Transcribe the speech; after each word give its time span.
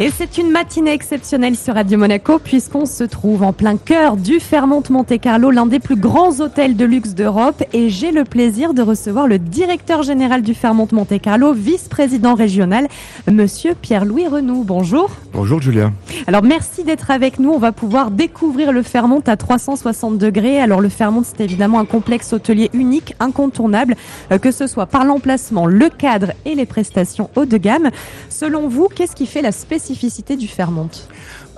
Et 0.00 0.10
c'est 0.10 0.38
une 0.38 0.52
matinée 0.52 0.92
exceptionnelle 0.92 1.56
sur 1.56 1.74
Radio 1.74 1.98
Monaco 1.98 2.38
puisqu'on 2.38 2.86
se 2.86 3.02
trouve 3.02 3.42
en 3.42 3.52
plein 3.52 3.76
cœur 3.76 4.16
du 4.16 4.38
Fairmont 4.38 4.84
Monte 4.90 5.18
Carlo, 5.20 5.50
l'un 5.50 5.66
des 5.66 5.80
plus 5.80 5.96
grands 5.96 6.38
hôtels 6.38 6.76
de 6.76 6.84
luxe 6.84 7.14
d'Europe. 7.14 7.64
Et 7.72 7.90
j'ai 7.90 8.12
le 8.12 8.22
plaisir 8.22 8.74
de 8.74 8.82
recevoir 8.82 9.26
le 9.26 9.40
directeur 9.40 10.04
général 10.04 10.42
du 10.42 10.54
Fairmont 10.54 10.86
Monte 10.92 11.20
Carlo, 11.20 11.52
vice-président 11.52 12.36
régional, 12.36 12.86
monsieur 13.28 13.74
Pierre-Louis 13.74 14.28
Renou. 14.28 14.62
Bonjour. 14.62 15.10
Bonjour 15.32 15.60
Julien. 15.60 15.92
Alors 16.28 16.44
merci 16.44 16.84
d'être 16.84 17.10
avec 17.10 17.40
nous. 17.40 17.50
On 17.50 17.58
va 17.58 17.72
pouvoir 17.72 18.12
découvrir 18.12 18.70
le 18.70 18.84
Fairmont 18.84 19.24
à 19.26 19.36
360 19.36 20.16
degrés. 20.16 20.60
Alors 20.60 20.80
le 20.80 20.90
Fairmont, 20.90 21.24
c'est 21.24 21.42
évidemment 21.42 21.80
un 21.80 21.84
complexe 21.84 22.32
hôtelier 22.32 22.70
unique, 22.72 23.16
incontournable, 23.18 23.96
euh, 24.30 24.38
que 24.38 24.52
ce 24.52 24.68
soit 24.68 24.86
par 24.86 25.04
l'emplacement, 25.04 25.66
le 25.66 25.88
cadre 25.88 26.34
et 26.44 26.54
les 26.54 26.66
prestations 26.66 27.30
haut 27.34 27.46
de 27.46 27.56
gamme. 27.56 27.90
Selon 28.28 28.68
vous, 28.68 28.86
qu'est-ce 28.94 29.16
qui 29.16 29.26
fait 29.26 29.42
la 29.42 29.50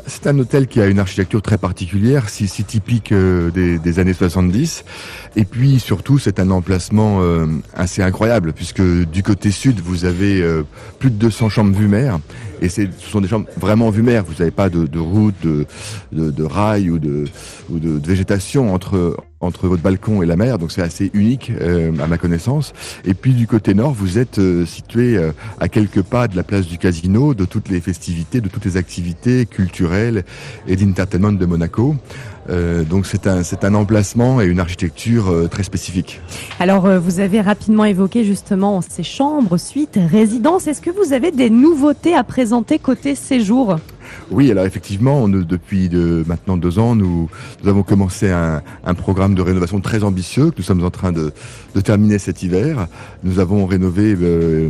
c'est 0.06 0.26
un 0.26 0.38
hôtel 0.38 0.66
qui 0.66 0.80
a 0.80 0.86
une 0.86 0.98
architecture 0.98 1.42
très 1.42 1.58
particulière, 1.58 2.28
si, 2.28 2.46
typique 2.64 3.12
euh, 3.12 3.50
des, 3.50 3.98
années 3.98 4.12
70. 4.12 4.84
Et 5.36 5.44
puis 5.44 5.80
surtout, 5.80 6.18
c'est 6.18 6.40
un 6.40 6.50
emplacement 6.50 7.18
euh, 7.20 7.46
assez 7.74 8.02
incroyable, 8.02 8.52
puisque 8.52 8.82
du 8.82 9.22
côté 9.22 9.50
sud, 9.50 9.80
vous 9.80 10.04
avez 10.04 10.42
euh, 10.42 10.62
plus 10.98 11.10
de 11.10 11.16
200 11.16 11.48
chambres 11.48 11.76
vue 11.76 11.88
mer. 11.88 12.18
Et 12.62 12.68
ce 12.68 12.82
sont 12.98 13.20
des 13.20 13.28
chambres 13.28 13.48
vraiment 13.56 13.90
vue 13.90 14.02
mer. 14.02 14.24
Vous 14.24 14.34
n'avez 14.38 14.50
pas 14.50 14.68
de, 14.68 14.98
route, 14.98 15.34
de, 15.42 15.66
de, 16.12 16.44
rail 16.44 16.90
ou 16.90 16.98
de, 16.98 17.24
ou 17.70 17.78
de, 17.78 18.00
végétation 18.06 18.74
entre, 18.74 19.16
entre 19.40 19.68
votre 19.68 19.82
balcon 19.82 20.22
et 20.22 20.26
la 20.26 20.36
mer, 20.36 20.58
donc 20.58 20.70
c'est 20.70 20.82
assez 20.82 21.10
unique 21.14 21.50
euh, 21.60 21.92
à 22.02 22.06
ma 22.06 22.18
connaissance. 22.18 22.72
Et 23.04 23.14
puis 23.14 23.32
du 23.32 23.46
côté 23.46 23.72
nord, 23.72 23.92
vous 23.92 24.18
êtes 24.18 24.38
euh, 24.38 24.66
situé 24.66 25.16
euh, 25.16 25.32
à 25.60 25.68
quelques 25.68 26.02
pas 26.02 26.28
de 26.28 26.36
la 26.36 26.42
place 26.42 26.66
du 26.66 26.76
casino, 26.76 27.32
de 27.34 27.46
toutes 27.46 27.70
les 27.70 27.80
festivités, 27.80 28.40
de 28.40 28.48
toutes 28.48 28.66
les 28.66 28.76
activités 28.76 29.46
culturelles 29.46 30.24
et 30.66 30.76
d'entertainment 30.76 31.32
de 31.32 31.46
Monaco. 31.46 31.96
donc 32.90 33.06
c'est 33.06 33.26
un, 33.26 33.42
c'est 33.42 33.64
un 33.64 33.74
emplacement 33.74 34.40
et 34.40 34.46
une 34.46 34.60
architecture 34.60 35.48
très 35.50 35.62
spécifique. 35.62 36.20
Alors 36.58 36.88
vous 36.98 37.20
avez 37.20 37.40
rapidement 37.40 37.84
évoqué 37.84 38.24
justement 38.24 38.80
ces 38.80 39.02
chambres, 39.02 39.56
suites, 39.56 39.98
résidences. 40.10 40.66
Est-ce 40.66 40.80
que 40.80 40.90
vous 40.90 41.12
avez 41.12 41.30
des 41.30 41.50
nouveautés 41.50 42.14
à 42.14 42.24
présenter 42.24 42.78
côté 42.78 43.14
séjour? 43.14 43.78
Oui, 44.30 44.50
alors 44.50 44.64
effectivement, 44.64 45.28
depuis 45.28 45.88
de, 45.88 46.24
maintenant 46.26 46.56
deux 46.56 46.78
ans, 46.78 46.94
nous, 46.94 47.28
avons 47.64 47.82
commencé 47.82 48.30
un, 48.30 48.62
programme 48.94 49.34
de 49.34 49.42
rénovation 49.42 49.80
très 49.80 50.04
ambitieux 50.04 50.50
que 50.50 50.56
nous 50.58 50.62
sommes 50.62 50.84
en 50.84 50.90
train 50.90 51.12
de, 51.12 51.32
terminer 51.82 52.18
cet 52.18 52.42
hiver. 52.42 52.88
Nous 53.24 53.38
avons 53.38 53.66
rénové 53.66 54.16
euh, 54.20 54.68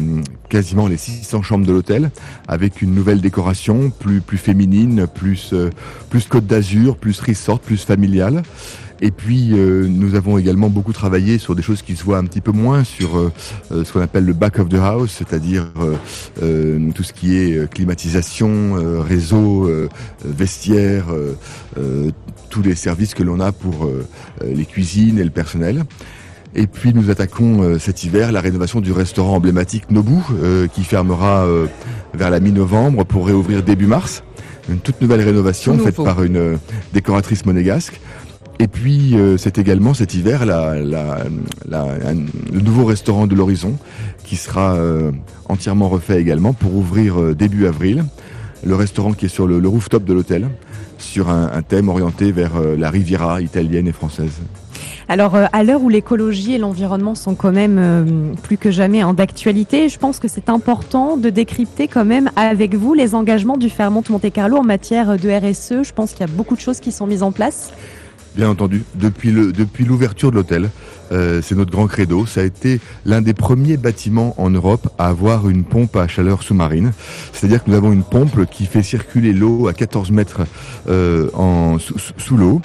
quasiment 0.48 0.86
les 0.86 0.96
600 0.96 1.42
chambres 1.42 1.66
de 1.66 1.72
l'hôtel 1.72 2.10
avec 2.46 2.82
une 2.82 2.94
nouvelle 2.94 3.20
décoration 3.20 3.90
plus, 3.90 4.20
plus 4.20 4.38
féminine, 4.38 5.06
plus, 5.12 5.50
euh, 5.52 5.70
plus 6.08 6.26
Côte 6.26 6.46
d'Azur, 6.46 6.96
plus 6.96 7.20
resort, 7.20 7.60
plus 7.60 7.84
familiale. 7.84 8.42
Et 9.02 9.10
puis, 9.10 9.50
euh, 9.52 9.86
nous 9.88 10.14
avons 10.14 10.36
également 10.36 10.68
beaucoup 10.68 10.92
travaillé 10.92 11.38
sur 11.38 11.54
des 11.54 11.62
choses 11.62 11.80
qui 11.82 11.96
se 11.96 12.04
voient 12.04 12.18
un 12.18 12.24
petit 12.24 12.42
peu 12.42 12.52
moins, 12.52 12.84
sur 12.84 13.16
euh, 13.16 13.32
euh, 13.72 13.84
ce 13.84 13.92
qu'on 13.92 14.00
appelle 14.00 14.26
le 14.26 14.34
back 14.34 14.58
of 14.58 14.68
the 14.68 14.74
house, 14.74 15.10
c'est-à-dire 15.16 15.66
tout 16.94 17.02
ce 17.02 17.12
qui 17.12 17.36
est 17.36 17.70
climatisation, 17.70 19.00
réseau, 19.00 19.70
vestiaire, 20.24 21.06
tous 22.48 22.62
les 22.62 22.74
services 22.74 23.14
que 23.14 23.22
l'on 23.22 23.40
a 23.40 23.52
pour 23.52 23.90
les 24.44 24.64
cuisines 24.64 25.18
et 25.18 25.24
le 25.24 25.30
personnel. 25.30 25.84
Et 26.54 26.66
puis 26.66 26.92
nous 26.94 27.10
attaquons 27.10 27.78
cet 27.78 28.04
hiver 28.04 28.32
la 28.32 28.40
rénovation 28.40 28.80
du 28.80 28.92
restaurant 28.92 29.36
emblématique 29.36 29.90
Nobu, 29.90 30.20
qui 30.72 30.84
fermera 30.84 31.46
vers 32.14 32.30
la 32.30 32.40
mi-novembre 32.40 33.04
pour 33.04 33.26
réouvrir 33.26 33.62
début 33.62 33.86
mars. 33.86 34.22
Une 34.68 34.78
toute 34.78 35.00
nouvelle 35.00 35.22
rénovation 35.22 35.78
faite 35.78 35.96
par 35.96 36.22
une 36.22 36.58
décoratrice 36.92 37.44
monégasque. 37.46 38.00
Et 38.60 38.68
puis, 38.68 39.14
euh, 39.14 39.38
c'est 39.38 39.56
également 39.56 39.94
cet 39.94 40.12
hiver 40.12 40.44
la, 40.44 40.74
le 40.74 42.60
nouveau 42.60 42.84
restaurant 42.84 43.26
de 43.26 43.34
l'Horizon 43.34 43.78
qui 44.22 44.36
sera 44.36 44.74
euh, 44.74 45.12
entièrement 45.48 45.88
refait 45.88 46.20
également 46.20 46.52
pour 46.52 46.76
ouvrir 46.76 47.18
euh, 47.18 47.34
début 47.34 47.66
avril. 47.66 48.04
Le 48.62 48.74
restaurant 48.74 49.14
qui 49.14 49.24
est 49.24 49.30
sur 49.30 49.46
le, 49.46 49.66
rooftop 49.66 50.04
de 50.04 50.12
l'hôtel, 50.12 50.46
sur 50.98 51.30
un, 51.30 51.50
un, 51.54 51.62
thème 51.62 51.88
orienté 51.88 52.32
vers 52.32 52.60
la 52.60 52.90
Riviera 52.90 53.40
italienne 53.40 53.88
et 53.88 53.92
française. 53.92 54.32
Alors, 55.08 55.34
à 55.34 55.64
l'heure 55.64 55.82
où 55.82 55.88
l'écologie 55.88 56.52
et 56.52 56.58
l'environnement 56.58 57.14
sont 57.14 57.34
quand 57.34 57.52
même 57.52 58.34
plus 58.42 58.58
que 58.58 58.70
jamais 58.70 59.02
en 59.02 59.14
d'actualité, 59.14 59.88
je 59.88 59.98
pense 59.98 60.18
que 60.18 60.28
c'est 60.28 60.50
important 60.50 61.16
de 61.16 61.30
décrypter 61.30 61.88
quand 61.88 62.04
même 62.04 62.30
avec 62.36 62.74
vous 62.74 62.92
les 62.92 63.14
engagements 63.14 63.56
du 63.56 63.70
Fairmont 63.70 64.04
Monte 64.10 64.30
Carlo 64.30 64.58
en 64.58 64.62
matière 64.62 65.16
de 65.16 65.30
RSE. 65.30 65.88
Je 65.88 65.92
pense 65.94 66.12
qu'il 66.12 66.20
y 66.20 66.30
a 66.30 66.32
beaucoup 66.32 66.54
de 66.54 66.60
choses 66.60 66.80
qui 66.80 66.92
sont 66.92 67.06
mises 67.06 67.22
en 67.22 67.32
place. 67.32 67.72
Bien 68.36 68.48
entendu, 68.48 68.84
depuis 68.94 69.32
le 69.32 69.52
depuis 69.52 69.84
l'ouverture 69.84 70.30
de 70.30 70.36
l'hôtel, 70.36 70.70
euh, 71.10 71.42
c'est 71.42 71.56
notre 71.56 71.72
grand 71.72 71.88
credo. 71.88 72.26
Ça 72.26 72.42
a 72.42 72.44
été 72.44 72.80
l'un 73.04 73.22
des 73.22 73.34
premiers 73.34 73.76
bâtiments 73.76 74.34
en 74.38 74.50
Europe 74.50 74.88
à 74.98 75.08
avoir 75.08 75.48
une 75.48 75.64
pompe 75.64 75.96
à 75.96 76.06
chaleur 76.06 76.44
sous-marine. 76.44 76.92
C'est-à-dire 77.32 77.64
que 77.64 77.70
nous 77.70 77.76
avons 77.76 77.92
une 77.92 78.04
pompe 78.04 78.48
qui 78.48 78.66
fait 78.66 78.84
circuler 78.84 79.32
l'eau 79.32 79.66
à 79.66 79.72
14 79.72 80.12
mètres 80.12 80.42
euh, 80.88 81.28
en, 81.34 81.78
sous, 81.78 82.36
l'eau, 82.36 82.60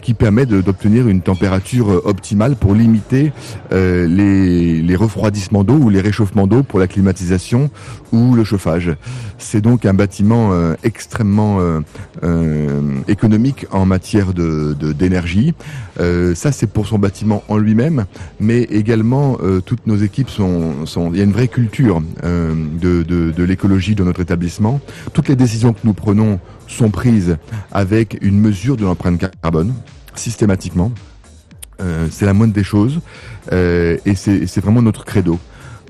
qui 0.00 0.14
permet 0.14 0.46
d'obtenir 0.46 1.08
une 1.08 1.20
température 1.20 2.02
optimale 2.04 2.56
pour 2.56 2.74
limiter 2.74 3.32
les, 3.70 4.82
les 4.82 4.96
refroidissements 4.96 5.64
d'eau 5.64 5.74
ou 5.74 5.88
les 5.90 6.00
réchauffements 6.00 6.46
d'eau 6.46 6.62
pour 6.62 6.78
la 6.78 6.86
climatisation 6.86 7.70
ou 8.12 8.34
le 8.34 8.44
chauffage. 8.44 8.96
C'est 9.38 9.60
donc 9.60 9.84
un 9.86 9.94
bâtiment 9.94 10.52
extrêmement 10.82 11.60
économique 13.06 13.66
en 13.70 13.86
matière 13.86 14.32
de 14.34 14.74
d'énergie. 14.92 15.54
ça, 16.34 16.52
c'est 16.52 16.66
pour 16.66 16.86
son 16.86 16.98
bâtiment 16.98 17.42
en 17.48 17.56
lui 17.56 17.74
même 17.74 18.06
mais 18.40 18.62
également 18.62 19.38
euh, 19.42 19.60
toutes 19.60 19.86
nos 19.86 19.96
équipes 19.96 20.30
sont, 20.30 20.86
sont, 20.86 21.10
il 21.12 21.18
y 21.18 21.20
a 21.20 21.24
une 21.24 21.32
vraie 21.32 21.48
culture 21.48 22.02
euh, 22.24 22.54
de, 22.80 23.02
de, 23.02 23.30
de 23.30 23.44
l'écologie 23.44 23.94
de 23.94 24.04
notre 24.04 24.20
établissement. 24.20 24.80
Toutes 25.12 25.28
les 25.28 25.36
décisions 25.36 25.72
que 25.72 25.80
nous 25.84 25.94
prenons 25.94 26.40
sont 26.66 26.90
prises 26.90 27.36
avec 27.72 28.18
une 28.20 28.38
mesure 28.38 28.76
de 28.76 28.84
l'empreinte 28.84 29.24
carbone 29.42 29.67
systématiquement. 30.14 30.92
Euh, 31.80 32.08
c'est 32.10 32.26
la 32.26 32.34
moindre 32.34 32.52
des 32.52 32.64
choses 32.64 33.00
et 33.52 34.14
c'est 34.14 34.60
vraiment 34.60 34.82
notre 34.82 35.04
credo. 35.04 35.38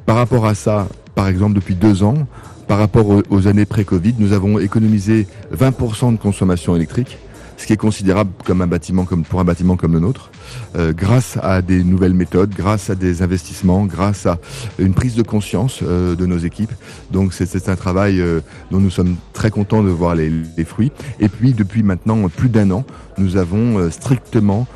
Par 0.06 0.16
rapport 0.16 0.47
à 0.47 0.55
ça, 0.55 0.89
par 1.15 1.28
exemple, 1.28 1.55
depuis 1.55 1.75
deux 1.75 2.03
ans, 2.03 2.27
par 2.69 2.78
rapport 2.78 3.06
aux 3.31 3.49
années 3.49 3.65
pré-Covid, 3.65 4.15
nous 4.19 4.33
avons 4.33 4.59
économisé 4.59 5.27
20% 5.56 6.12
de 6.12 6.19
consommation 6.19 6.77
électrique 6.77 7.19
ce 7.58 7.66
qui 7.66 7.72
est 7.72 7.76
considérable 7.76 8.30
comme 8.44 8.62
un 8.62 8.66
bâtiment 8.66 9.04
comme 9.04 9.24
pour 9.24 9.41
un 9.41 9.44
bâtiment 9.44 9.76
comme 9.76 9.92
le 9.92 10.00
nôtre, 10.00 10.30
euh, 10.76 10.92
grâce 10.92 11.36
à 11.42 11.60
des 11.60 11.82
nouvelles 11.82 12.14
méthodes, 12.14 12.54
grâce 12.56 12.88
à 12.88 12.94
des 12.94 13.20
investissements, 13.20 13.84
grâce 13.84 14.26
à 14.26 14.38
une 14.78 14.94
prise 14.94 15.16
de 15.16 15.22
conscience 15.22 15.80
euh, 15.82 16.14
de 16.14 16.24
nos 16.24 16.38
équipes. 16.38 16.72
Donc 17.10 17.34
c'est 17.34 17.68
un 17.68 17.76
travail 17.76 18.20
euh, 18.20 18.41
dont 18.70 18.78
nous 18.78 18.91
sommes 18.91 19.16
très 19.32 19.50
contents 19.50 19.82
de 19.82 19.91
voir 19.91 20.14
les, 20.14 20.30
les 20.56 20.64
fruits. 20.64 20.92
Et 21.18 21.28
puis 21.28 21.52
depuis 21.52 21.82
maintenant 21.82 22.28
plus 22.28 22.48
d'un 22.48 22.70
an, 22.70 22.84
nous 23.18 23.36
avons 23.36 23.91
strictement 23.91 24.66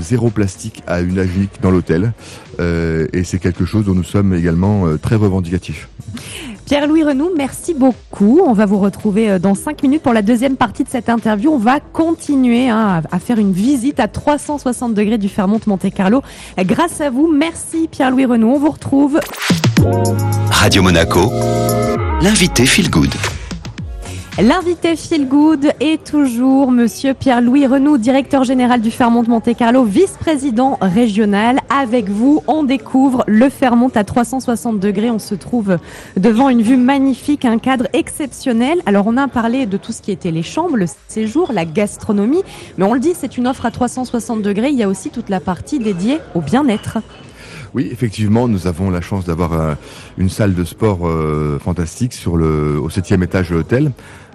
zéro 0.00 0.30
plastique 0.30 0.82
à 0.86 1.00
une 1.00 1.18
unique 1.18 1.60
dans 1.60 1.70
l'hôtel. 1.70 2.12
et 2.58 3.24
c'est 3.24 3.38
quelque 3.38 3.66
chose 3.66 3.84
dont 3.84 3.94
nous 3.94 4.02
sommes 4.02 4.32
également 4.32 4.96
très 4.96 5.16
revendicatifs. 5.16 5.88
Pierre-Louis 6.74 7.04
Renou, 7.04 7.30
merci 7.36 7.72
beaucoup. 7.72 8.40
On 8.44 8.52
va 8.52 8.66
vous 8.66 8.80
retrouver 8.80 9.30
euh, 9.30 9.38
dans 9.38 9.54
5 9.54 9.80
minutes 9.84 10.02
pour 10.02 10.12
la 10.12 10.22
deuxième 10.22 10.56
partie 10.56 10.82
de 10.82 10.88
cette 10.88 11.08
interview. 11.08 11.52
On 11.52 11.56
va 11.56 11.78
continuer 11.78 12.68
hein, 12.68 13.00
à 13.12 13.18
faire 13.20 13.38
une 13.38 13.52
visite 13.52 14.00
à 14.00 14.08
360 14.08 14.92
degrés 14.92 15.16
du 15.16 15.28
Fairmont 15.28 15.60
Monte 15.68 15.94
Carlo. 15.94 16.20
Grâce 16.58 17.00
à 17.00 17.10
vous, 17.10 17.30
merci 17.32 17.86
Pierre-Louis 17.88 18.24
Renou. 18.24 18.54
On 18.54 18.58
vous 18.58 18.72
retrouve. 18.72 19.20
Radio 20.50 20.82
Monaco, 20.82 21.30
l'invité 22.20 22.66
Feel 22.66 22.90
Good. 22.90 23.14
L'invité 24.42 24.96
Feel 24.96 25.28
Good 25.28 25.70
est 25.78 26.04
toujours 26.04 26.72
Monsieur 26.72 27.14
Pierre-Louis 27.14 27.68
Renou, 27.68 27.98
directeur 27.98 28.42
général 28.42 28.80
du 28.80 28.90
Fairmont 28.90 29.22
Monte 29.22 29.54
Carlo, 29.56 29.84
vice-président 29.84 30.76
régional. 30.80 31.60
Avec 31.70 32.08
vous, 32.08 32.42
on 32.48 32.64
découvre 32.64 33.22
le 33.28 33.48
Fairmont 33.48 33.92
à 33.94 34.02
360 34.02 34.80
degrés. 34.80 35.12
On 35.12 35.20
se 35.20 35.36
trouve 35.36 35.78
devant 36.16 36.48
une 36.48 36.62
vue 36.62 36.76
magnifique, 36.76 37.44
un 37.44 37.58
cadre 37.58 37.86
exceptionnel. 37.92 38.78
Alors, 38.86 39.06
on 39.06 39.16
a 39.18 39.28
parlé 39.28 39.66
de 39.66 39.76
tout 39.76 39.92
ce 39.92 40.02
qui 40.02 40.10
était 40.10 40.32
les 40.32 40.42
chambres, 40.42 40.76
le 40.76 40.86
séjour, 41.06 41.52
la 41.52 41.64
gastronomie, 41.64 42.42
mais 42.76 42.84
on 42.84 42.94
le 42.94 43.00
dit, 43.00 43.12
c'est 43.16 43.38
une 43.38 43.46
offre 43.46 43.66
à 43.66 43.70
360 43.70 44.42
degrés. 44.42 44.70
Il 44.70 44.76
y 44.76 44.82
a 44.82 44.88
aussi 44.88 45.10
toute 45.10 45.28
la 45.28 45.38
partie 45.38 45.78
dédiée 45.78 46.18
au 46.34 46.40
bien-être. 46.40 46.98
Oui, 47.74 47.88
effectivement, 47.90 48.46
nous 48.46 48.68
avons 48.68 48.88
la 48.88 49.00
chance 49.00 49.24
d'avoir 49.24 49.52
euh, 49.52 49.74
une 50.16 50.28
salle 50.28 50.54
de 50.54 50.62
sport 50.62 51.08
euh, 51.08 51.58
fantastique 51.58 52.12
sur 52.12 52.36
le 52.36 52.78
au 52.80 52.88
septième 52.88 53.24
étage 53.24 53.50
de 53.50 53.56
l'hôtel 53.56 53.90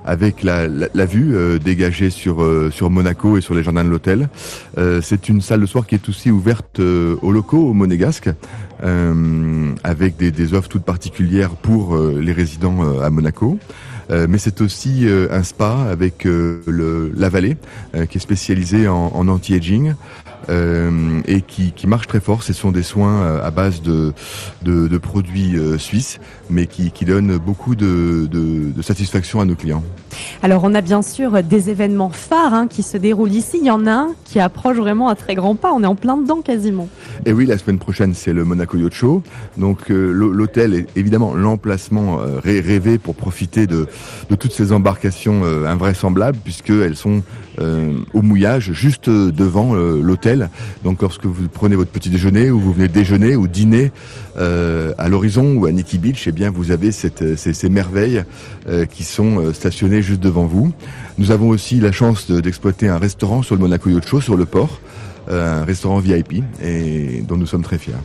avec 0.10 0.44
la, 0.44 0.68
vue 1.06 1.60
dégagée 1.64 2.10
sur 2.10 2.44
sur 2.72 2.90
Monaco 2.90 3.38
et 3.38 3.42
sur 3.42 3.54
les 3.54 3.64
jardins 3.64 3.84
de 3.84 3.90
l'hôtel. 3.90 4.30
c'est 5.02 5.30
une 5.30 5.42
salle 5.42 5.62
de 5.62 5.66
soir 5.66 5.86
qui 5.86 5.96
est 5.96 6.10
aussi 6.10 6.32
ouverte 6.32 6.80
aux 6.80 7.32
locaux, 7.32 7.70
aux 7.70 7.74
monégasques, 7.74 8.30
avec 9.84 10.18
des, 10.18 10.32
des 10.32 10.54
offres 10.54 10.70
toutes 10.70 10.84
particulières 10.84 11.52
pour 11.52 11.98
les 11.98 12.32
résidents 12.34 13.00
à 13.00 13.10
Monaco. 13.10 13.60
Euh, 14.12 14.28
mais 14.30 14.38
c'est 14.38 14.62
aussi 14.62 15.08
euh, 15.08 15.28
un 15.32 15.44
spa 15.44 15.86
avec 15.90 16.26
euh, 16.26 16.62
le, 16.66 17.12
la 17.16 17.30
vallée 17.30 17.58
qui 18.10 18.18
est 18.18 18.22
spécialisé 18.22 18.88
en, 18.88 19.12
en 19.14 19.28
anti-aging. 19.28 19.94
Euh, 20.48 21.20
et 21.28 21.42
qui, 21.42 21.74
qui 21.74 21.86
marche 21.86 22.08
très 22.08 22.20
fort. 22.20 22.42
Ce 22.42 22.54
sont 22.54 22.72
des 22.72 22.82
soins 22.82 23.40
à 23.44 23.52
base 23.52 23.84
de, 23.84 24.14
de, 24.64 24.88
de 24.88 24.98
produits 24.98 25.56
suisses, 25.78 26.20
mais 26.50 26.66
qui, 26.66 26.90
qui 26.90 27.06
donnent 27.06 27.38
beaucoup 27.38 27.76
de, 27.76 28.26
de, 28.26 28.72
de, 28.72 28.82
satisfaction 28.82 29.42
à 29.42 29.46
nos 29.46 29.54
clients. 29.54 29.84
Alors 30.42 30.64
on 30.64 30.74
a 30.74 30.82
bien 30.82 31.04
sûr 31.04 31.44
des 31.44 31.70
événements 31.70 32.10
phares 32.10 32.56
hein, 32.56 32.68
qui 32.68 32.82
se 32.82 32.98
déroulent 32.98 33.34
ici. 33.34 33.60
Il 33.62 33.68
y 33.68 33.70
en 33.70 33.86
a 33.86 33.92
un 33.92 34.16
qui 34.26 34.40
approche 34.40 34.78
vraiment 34.78 35.10
à 35.10 35.16
très 35.16 35.36
grands 35.36 35.56
pas. 35.56 35.72
On 35.72 35.84
est 35.84 35.88
en 35.88 35.96
plein 35.96 36.18
dedans 36.18 36.42
quasiment. 36.42 36.88
Et 37.28 37.34
oui, 37.34 37.46
la 37.46 37.60
semaine 37.60 37.78
prochaine 37.78 38.16
c'est 38.16 38.34
le 38.34 38.44
Monaco 38.44 38.76
Yacht 38.78 38.94
Show. 38.94 39.22
Donc 39.58 39.90
l'hôtel 39.90 40.74
est 40.74 40.88
évidemment 40.96 41.36
l'emplacement 41.36 42.22
rêvé 42.44 42.98
pour 42.98 43.14
profiter 43.14 43.68
de, 43.68 43.88
de 44.30 44.36
toutes 44.36 44.54
ces 44.54 44.72
embarcations 44.72 45.42
euh, 45.44 45.66
invraisemblables 45.66 46.38
puisqu'elles 46.44 46.96
sont 46.96 47.24
euh, 47.60 47.94
au 48.14 48.22
mouillage 48.22 48.72
juste 48.72 49.10
devant 49.10 49.76
euh, 49.76 50.02
l'hôtel. 50.02 50.50
Donc 50.84 51.02
lorsque 51.02 51.26
vous 51.26 51.48
prenez 51.50 51.76
votre 51.76 51.92
petit 51.92 52.10
déjeuner 52.10 52.52
ou 52.52 52.60
vous 52.60 52.74
venez 52.74 52.88
déjeuner 52.88 53.36
ou 53.36 53.48
dîner 53.48 53.92
à 54.38 55.10
l'horizon 55.10 55.56
ou 55.58 55.66
à 55.66 55.72
Nikki 55.74 55.98
Beach, 55.98 56.26
eh 56.26 56.32
bien 56.32 56.50
vous 56.50 56.72
avez 56.72 56.94
ces, 56.94 57.70
merveilles 57.70 58.24
qui 58.90 59.04
sont 59.04 59.52
stationnées 59.54 60.02
juste 60.02 60.22
devant 60.22 60.46
vous. 60.46 60.72
Nous 61.18 61.32
avons 61.32 61.50
aussi 61.50 61.82
la 61.82 61.92
chance 61.92 62.32
d'exploiter 62.32 62.88
un 62.88 63.00
restaurant 63.00 63.42
sur 63.42 63.56
le 63.56 63.62
Monaco 63.62 63.90
Yacht 63.90 64.08
Show 64.08 64.22
sur 64.22 64.38
le 64.38 64.46
port, 64.46 64.80
un 65.30 65.66
restaurant 65.66 66.00
VIP 66.00 66.42
et 66.64 67.22
dont 67.28 67.36
nous 67.36 67.48
sommes 67.48 67.64
très 67.64 67.78
fiers. 67.78 67.96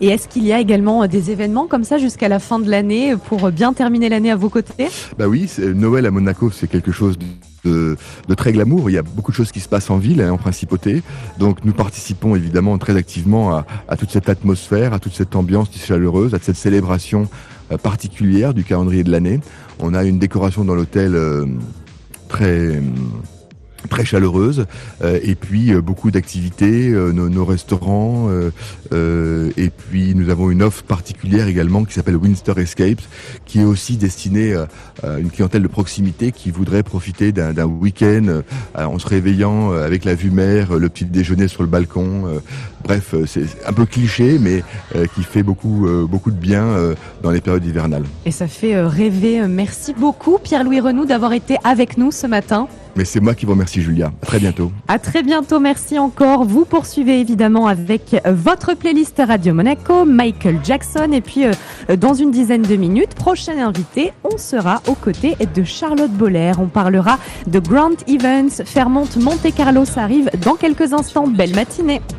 Et 0.00 0.08
est-ce 0.08 0.28
qu'il 0.28 0.44
y 0.44 0.52
a 0.52 0.60
également 0.60 1.02
euh, 1.02 1.06
des 1.06 1.30
événements 1.30 1.66
comme 1.66 1.84
ça 1.84 1.98
jusqu'à 1.98 2.28
la 2.28 2.38
fin 2.38 2.58
de 2.58 2.70
l'année 2.70 3.14
pour 3.16 3.50
bien 3.50 3.72
terminer 3.72 4.08
l'année 4.08 4.30
à 4.30 4.36
vos 4.36 4.50
côtés? 4.50 4.88
Bah 5.18 5.26
oui, 5.26 5.50
Noël 5.58 6.06
à 6.06 6.10
Monaco, 6.10 6.50
c'est 6.50 6.68
quelque 6.68 6.92
chose 6.92 7.18
de, 7.64 7.96
très 8.36 8.52
glamour. 8.52 8.90
Il 8.90 8.94
y 8.94 8.98
a 8.98 9.02
beaucoup 9.02 9.32
de 9.32 9.36
choses 9.36 9.52
qui 9.52 9.60
se 9.60 9.68
passent 9.68 9.90
en 9.90 9.98
ville, 9.98 10.20
hein, 10.22 10.32
en 10.32 10.38
principauté. 10.38 11.02
Donc 11.38 11.64
nous 11.64 11.72
participons 11.72 12.36
évidemment 12.36 12.78
très 12.78 12.96
activement 12.96 13.56
à, 13.88 13.96
toute 13.96 14.10
cette 14.10 14.28
atmosphère, 14.28 14.92
à 14.92 14.98
toute 14.98 15.14
cette 15.14 15.34
ambiance 15.34 15.68
chaleureuse, 15.76 16.34
à 16.34 16.38
cette 16.40 16.56
célébration 16.56 17.28
euh, 17.72 17.76
particulière 17.76 18.54
du 18.54 18.64
calendrier 18.64 19.04
de 19.04 19.10
l'année. 19.10 19.40
On 19.78 19.94
a 19.94 20.04
une 20.04 20.18
décoration 20.18 20.64
dans 20.64 20.74
l'hôtel 20.74 21.14
euh, 21.14 21.46
très 22.28 22.80
très 23.88 24.04
chaleureuse 24.04 24.66
euh, 25.02 25.18
et 25.22 25.34
puis 25.34 25.72
euh, 25.72 25.80
beaucoup 25.80 26.10
d'activités, 26.10 26.90
euh, 26.90 27.12
nos, 27.12 27.44
restaurants 27.44 28.28
et 28.90 29.70
puis 29.70 30.14
nous 30.14 30.30
avons 30.30 30.50
une 30.50 30.62
offre 30.62 30.82
particulière 30.82 31.46
également 31.46 31.84
qui 31.84 31.94
s'appelle 31.94 32.16
Winster 32.16 32.54
Escapes 32.56 33.02
qui 33.44 33.60
est 33.60 33.64
aussi 33.64 33.96
destinée 33.96 34.54
à 35.02 35.18
une 35.18 35.30
clientèle 35.30 35.62
de 35.62 35.68
proximité 35.68 36.32
qui 36.32 36.50
voudrait 36.50 36.82
profiter 36.82 37.30
d'un 37.30 37.64
week-end 37.64 38.42
en 38.74 38.98
se 38.98 39.06
réveillant 39.06 39.70
avec 39.72 40.04
la 40.04 40.14
vue 40.14 40.30
mer, 40.30 40.74
le 40.74 40.88
petit 40.88 41.04
déjeuner 41.04 41.46
sur 41.46 41.62
le 41.62 41.68
balcon. 41.68 42.40
bref, 42.82 43.14
c'est 43.26 43.46
un 43.66 43.72
peu 43.72 43.86
cliché 43.86 44.38
mais 44.40 44.64
qui 45.14 45.22
fait 45.22 45.42
beaucoup 45.42 45.86
beaucoup 46.08 46.30
de 46.30 46.38
bien 46.38 46.66
dans 47.22 47.30
les 47.30 47.40
périodes 47.40 47.64
hivernales. 47.64 48.04
Et 48.24 48.32
ça 48.32 48.48
fait 48.48 48.80
rêver. 48.80 49.46
Merci 49.46 49.94
beaucoup 49.94 50.38
Pierre-Louis 50.38 50.80
Renou 50.80 51.04
d'avoir 51.04 51.32
été 51.32 51.56
avec 51.64 51.96
nous 51.96 52.10
ce 52.10 52.26
matin. 52.26 52.68
Mais 52.96 53.04
c'est 53.04 53.20
moi 53.20 53.34
qui 53.34 53.44
vous 53.44 53.52
remercie, 53.52 53.82
Julia. 53.82 54.10
À 54.22 54.26
très 54.26 54.38
bientôt. 54.38 54.72
À 54.88 54.98
très 54.98 55.22
bientôt. 55.22 55.60
Merci 55.60 55.98
encore. 55.98 56.44
Vous 56.44 56.64
poursuivez 56.64 57.20
évidemment 57.20 57.66
avec 57.66 58.16
votre 58.24 58.74
playlist 58.74 59.22
Radio 59.26 59.52
Monaco, 59.52 60.06
Michael 60.06 60.60
Jackson. 60.64 61.12
Et 61.12 61.20
puis, 61.20 61.44
euh, 61.44 61.96
dans 61.96 62.14
une 62.14 62.30
dizaine 62.30 62.62
de 62.62 62.76
minutes, 62.76 63.14
prochain 63.14 63.58
invité, 63.58 64.12
on 64.24 64.38
sera 64.38 64.80
aux 64.88 64.94
côtés 64.94 65.36
de 65.54 65.62
Charlotte 65.62 66.10
Boller. 66.10 66.52
On 66.58 66.68
parlera 66.68 67.18
de 67.46 67.58
Grant 67.58 67.96
Evans, 68.08 68.50
Fairmont 68.50 69.08
Monte 69.20 69.54
Carlo. 69.54 69.84
Ça 69.84 70.02
arrive 70.02 70.30
dans 70.42 70.54
quelques 70.54 70.94
instants. 70.94 71.26
Belle 71.26 71.54
matinée. 71.54 72.00